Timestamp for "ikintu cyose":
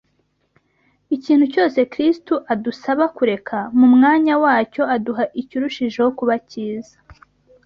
1.15-1.79